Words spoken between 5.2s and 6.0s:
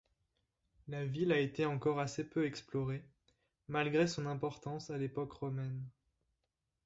romaine.